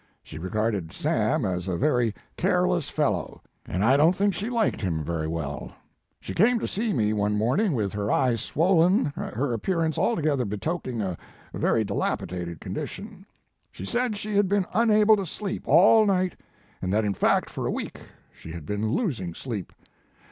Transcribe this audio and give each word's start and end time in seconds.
She 0.23 0.39
regarded 0.39 0.91
Sam 0.93 1.45
as 1.45 1.67
a 1.67 1.77
very 1.77 2.11
careless 2.35 2.89
fellow 2.89 3.43
and 3.67 3.83
I 3.83 3.97
don 3.97 4.13
t 4.13 4.17
think 4.17 4.33
she 4.33 4.49
liked 4.49 4.81
him 4.81 5.03
very 5.03 5.27
well. 5.27 5.75
She 6.19 6.33
came 6.33 6.57
to 6.57 6.93
me 6.95 7.13
one 7.13 7.37
morning 7.37 7.73
with 7.73 7.93
her 7.93 8.11
eyes 8.11 8.41
swollen 8.41 9.13
and 9.15 9.35
her 9.35 9.53
appearance 9.53 9.99
alto 9.99 10.23
gether 10.23 10.43
betokening 10.43 11.03
a 11.03 11.19
very 11.53 11.83
dilapidated 11.83 12.59
condition. 12.59 13.27
She 13.71 13.85
said 13.85 14.15
she 14.17 14.35
had 14.35 14.49
been 14.49 14.65
unable 14.73 15.17
to 15.17 15.25
sleep 15.27 15.67
all 15.67 16.07
night 16.07 16.35
and 16.81 16.91
that 16.91 17.05
in 17.05 17.13
fact 17.13 17.47
for 17.51 17.67
a 17.67 17.71
week 17.71 17.99
she 18.33 18.49
had 18.49 18.65
been 18.65 18.93
losing 18.93 19.35
sleep. 19.35 19.71